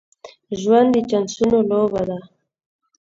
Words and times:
ژوند 0.61 0.89
د 0.93 0.97
چانسونو 1.09 1.57
لوبه 1.69 2.01
ده. 2.09 2.17